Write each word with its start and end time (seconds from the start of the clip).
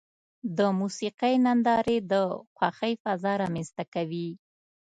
د 0.57 0.59
موسیقۍ 0.79 1.33
نندارې 1.45 1.97
د 2.11 2.13
خوښۍ 2.55 2.93
فضا 3.03 3.33
رامنځته 3.43 3.83
کوي. 3.93 4.29